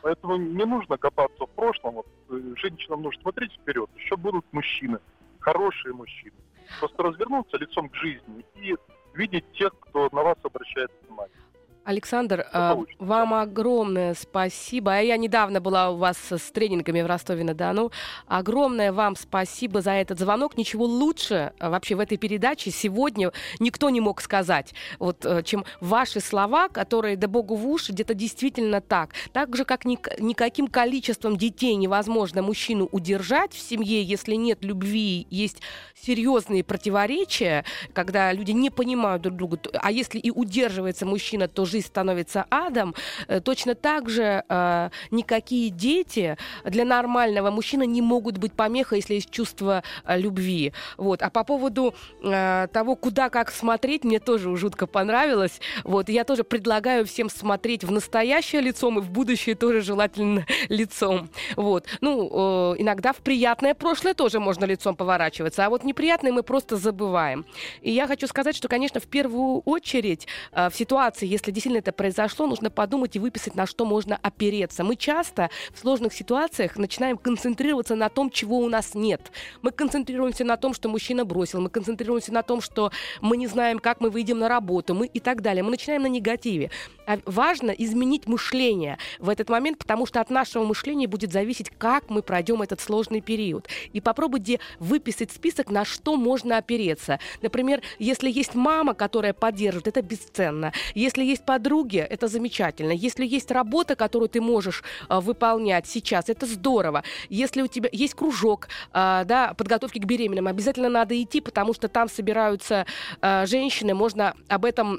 [0.00, 1.96] Поэтому не нужно копаться в прошлом.
[1.96, 3.90] Вот, э, женщинам нужно смотреть вперед.
[3.94, 4.98] Еще будут мужчины,
[5.38, 6.32] хорошие мужчины.
[6.80, 8.74] Просто развернуться лицом к жизни и
[9.12, 11.36] видеть тех, кто на вас обращает внимание.
[11.84, 15.02] Александр, э, вам огромное спасибо.
[15.02, 17.92] Я недавно была у вас с тренингами в Ростове-на-Дону.
[18.26, 20.56] Огромное вам спасибо за этот звонок.
[20.56, 25.66] Ничего лучше э, вообще в этой передаче сегодня никто не мог сказать, вот, э, чем
[25.80, 29.10] ваши слова, которые, да богу в уши, где-то действительно так.
[29.34, 35.26] Так же, как ни, никаким количеством детей невозможно мужчину удержать в семье, если нет любви,
[35.28, 35.60] есть
[35.94, 39.58] серьезные противоречия, когда люди не понимают друг друга.
[39.74, 42.94] А если и удерживается мужчина, то жизнь становится адом,
[43.26, 49.14] э, точно так же э, никакие дети для нормального мужчины не могут быть помехой, если
[49.14, 50.72] есть чувство э, любви.
[50.96, 51.22] Вот.
[51.22, 55.60] А по поводу э, того, куда как смотреть, мне тоже жутко понравилось.
[55.82, 56.08] Вот.
[56.08, 61.28] Я тоже предлагаю всем смотреть в настоящее лицом и в будущее тоже желательно лицом.
[61.56, 61.86] Вот.
[62.00, 66.76] Ну, э, иногда в приятное прошлое тоже можно лицом поворачиваться, а вот неприятное мы просто
[66.76, 67.44] забываем.
[67.82, 71.92] И я хочу сказать, что, конечно, в первую очередь э, в ситуации, если действительно это
[71.92, 74.84] произошло, нужно подумать и выписать, на что можно опереться.
[74.84, 79.32] Мы часто в сложных ситуациях начинаем концентрироваться на том, чего у нас нет.
[79.62, 83.78] Мы концентрируемся на том, что мужчина бросил, мы концентрируемся на том, что мы не знаем,
[83.78, 85.62] как мы выйдем на работу, мы и так далее.
[85.62, 86.70] Мы начинаем на негативе.
[87.06, 92.10] А важно изменить мышление в этот момент, потому что от нашего мышления будет зависеть, как
[92.10, 93.68] мы пройдем этот сложный период.
[93.92, 97.18] И попробуйте выписать список, на что можно опереться.
[97.42, 100.72] Например, если есть мама, которая поддерживает, это бесценно.
[100.94, 102.90] Если есть подруги, это замечательно.
[102.90, 107.04] Если есть работа, которую ты можешь э, выполнять сейчас, это здорово.
[107.30, 111.86] Если у тебя есть кружок э, да, подготовки к беременным, обязательно надо идти, потому что
[111.88, 112.86] там собираются
[113.20, 114.98] э, женщины, можно об этом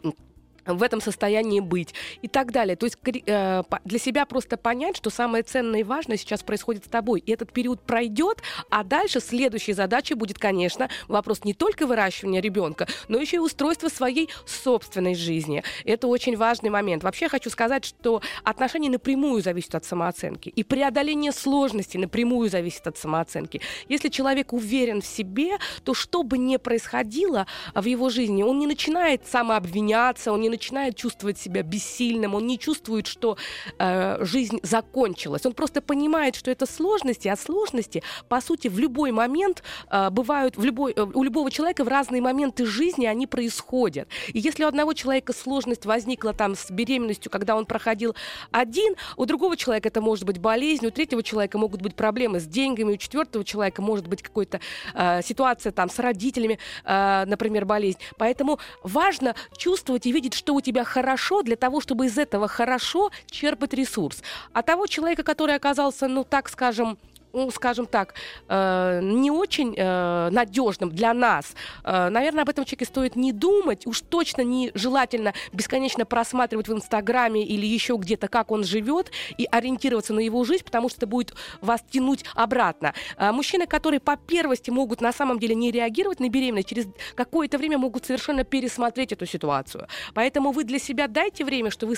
[0.66, 2.76] в этом состоянии быть и так далее.
[2.76, 6.88] То есть э, для себя просто понять, что самое ценное и важное сейчас происходит с
[6.88, 7.22] тобой.
[7.26, 12.88] И этот период пройдет, а дальше следующей задачей будет, конечно, вопрос не только выращивания ребенка,
[13.08, 15.64] но еще и устройства своей собственной жизни.
[15.84, 17.04] Это очень важный момент.
[17.04, 20.50] Вообще хочу сказать, что отношения напрямую зависят от самооценки.
[20.50, 23.62] И преодоление сложностей напрямую зависит от самооценки.
[23.90, 28.68] Если человек уверен в себе, то что бы ни происходило в его жизни, он не
[28.68, 33.38] начинает самообвиняться, он не начинает чувствовать себя бессильным, он не чувствует, что
[33.78, 35.46] э, жизнь закончилась.
[35.46, 40.58] Он просто понимает, что это сложности, а сложности, по сути, в любой момент э, бывают,
[40.58, 44.08] в любой, э, у любого человека в разные моменты жизни они происходят.
[44.34, 48.16] И если у одного человека сложность возникла там с беременностью, когда он проходил
[48.52, 52.46] один, у другого человека это может быть болезнь, у третьего человека могут быть проблемы с
[52.46, 54.62] деньгами, у четвертого человека может быть какая-то
[54.94, 58.00] э, ситуация там с родителями, э, например, болезнь.
[58.18, 63.10] Поэтому важно чувствовать и видеть, что у тебя хорошо, для того, чтобы из этого хорошо
[63.26, 64.22] черпать ресурс.
[64.54, 67.00] А того человека, который оказался, ну так скажем,
[67.36, 68.16] ну, скажем так,
[68.48, 73.86] э, не очень э, надежным для нас, э, наверное, об этом человеке стоит не думать,
[73.86, 79.48] уж точно не желательно бесконечно просматривать в Инстаграме или еще где-то, как он живет, и
[79.52, 82.94] ориентироваться на его жизнь, потому что это будет вас тянуть обратно.
[83.18, 87.58] Э, мужчины, которые по первости могут на самом деле не реагировать на беременность, через какое-то
[87.58, 89.88] время могут совершенно пересмотреть эту ситуацию.
[90.14, 91.96] Поэтому вы для себя дайте время, что вы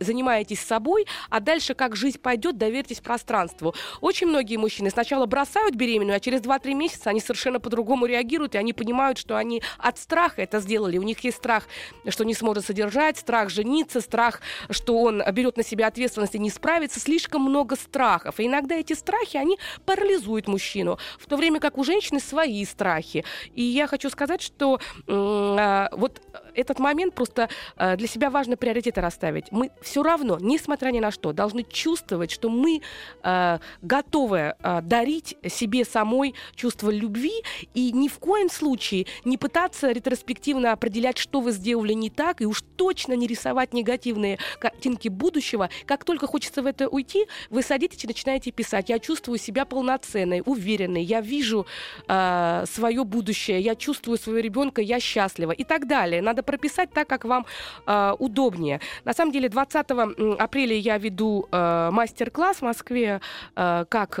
[0.00, 3.74] занимаетесь собой, а дальше как жизнь пойдет, доверьтесь пространству.
[4.00, 8.58] Очень многие мужчины сначала бросают беременную, а через 2-3 месяца они совершенно по-другому реагируют, и
[8.58, 10.98] они понимают, что они от страха это сделали.
[10.98, 11.64] У них есть страх,
[12.08, 14.40] что не сможет содержать, страх жениться, страх,
[14.70, 17.00] что он берет на себя ответственность и не справится.
[17.00, 18.40] Слишком много страхов.
[18.40, 23.24] И иногда эти страхи, они парализуют мужчину, в то время как у женщины свои страхи.
[23.54, 26.20] И я хочу сказать, что э, вот
[26.54, 29.50] этот момент просто э, для себя важно приоритеты расставить.
[29.50, 32.80] Мы все равно, несмотря ни на что, должны чувствовать, что мы
[33.22, 37.42] э, готовы э, дарить себе самой чувство любви
[37.74, 42.46] и ни в коем случае не пытаться ретроспективно определять, что вы сделали не так, и
[42.46, 45.70] уж точно не рисовать негативные картинки будущего.
[45.86, 48.88] Как только хочется в это уйти, вы садитесь и начинаете писать.
[48.88, 51.66] Я чувствую себя полноценной, уверенной, я вижу
[52.08, 56.22] э, свое будущее, я чувствую своего ребенка, я счастлива и так далее.
[56.22, 57.46] Надо прописать так, как вам
[57.86, 58.80] э, удобнее.
[59.04, 59.90] На самом деле 20
[60.38, 63.20] апреля я веду э, мастер-класс в Москве,
[63.56, 64.18] э, как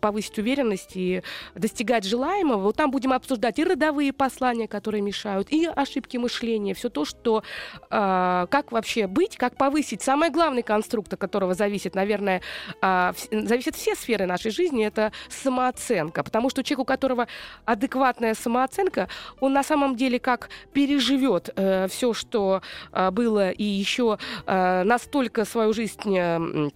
[0.00, 1.22] повысить уверенность и
[1.54, 2.60] достигать желаемого.
[2.60, 7.42] Вот там будем обсуждать и родовые послания, которые мешают, и ошибки мышления, все то, что
[7.90, 10.02] э, как вообще быть, как повысить.
[10.02, 12.42] Самый главный конструкт, от которого зависит, наверное,
[12.82, 16.22] э, зависят все сферы нашей жизни, это самооценка.
[16.22, 17.28] Потому что человек, у которого
[17.64, 19.08] адекватная самооценка,
[19.40, 22.62] он на самом деле как переживает живет э, все, что
[22.92, 26.72] э, было, и еще настолько свою жизнь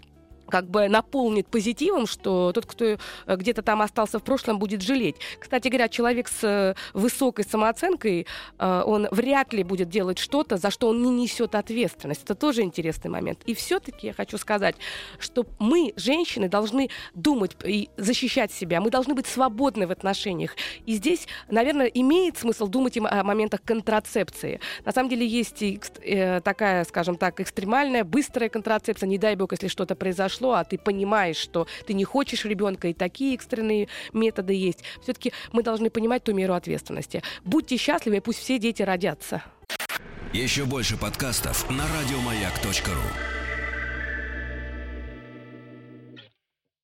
[0.49, 5.17] как бы наполнит позитивом, что тот, кто э, где-то там остался в прошлом, будет жалеть.
[5.39, 8.27] Кстати говоря, человек с э, высокой самооценкой,
[8.59, 12.25] э, он вряд ли будет делать что-то, за что он не несет ответственность.
[12.25, 13.41] Это тоже интересный момент.
[13.47, 14.77] И все-таки я хочу сказать,
[15.19, 18.81] что мы, женщины, должны думать и защищать себя.
[18.81, 20.57] Мы должны быть свободны в отношениях.
[20.87, 24.61] И здесь, наверное, имеет смысл думать о моментах контрацепции.
[24.85, 25.81] На самом деле есть и
[26.43, 29.07] такая, скажем так, экстремальная, быстрая контрацепция.
[29.07, 32.89] Не дай бог, если что-то произошло произошло, а ты понимаешь, что ты не хочешь ребенка,
[32.89, 34.85] и такие экстренные методы есть.
[35.03, 37.23] Все-таки мы должны понимать ту меру ответственности.
[37.45, 39.43] Будьте счастливы, пусть все дети родятся.
[40.33, 43.38] Еще больше подкастов на радиомаяк.ру